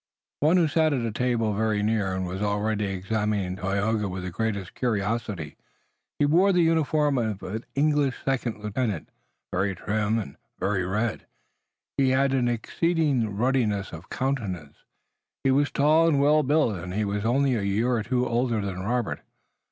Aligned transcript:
One 0.39 0.57
who 0.57 0.67
sat 0.67 0.93
at 0.93 1.05
a 1.05 1.11
table 1.11 1.53
very 1.53 1.83
near 1.83 2.19
was 2.21 2.41
already 2.41 2.85
examining 2.85 3.55
Tayoga 3.55 4.09
with 4.09 4.23
the 4.23 4.31
greatest 4.31 4.73
curiosity. 4.73 5.57
He 6.17 6.25
wore 6.25 6.51
the 6.51 6.63
uniform 6.63 7.19
of 7.19 7.43
an 7.43 7.65
English 7.75 8.15
second 8.25 8.63
lieutenant, 8.63 9.09
very 9.51 9.75
trim, 9.75 10.17
and 10.17 10.37
very 10.59 10.83
red, 10.87 11.27
he 11.97 12.09
had 12.09 12.33
an 12.33 12.47
exceeding 12.47 13.37
ruddiness 13.37 13.91
of 13.93 14.09
countenance, 14.09 14.77
he 15.43 15.51
was 15.51 15.69
tall 15.69 16.07
and 16.07 16.19
well 16.19 16.41
built, 16.41 16.77
and 16.77 16.95
he 16.95 17.05
was 17.05 17.23
only 17.23 17.53
a 17.53 17.61
year 17.61 17.89
or 17.91 18.01
two 18.01 18.27
older 18.27 18.59
than 18.59 18.79
Robert. 18.81 19.21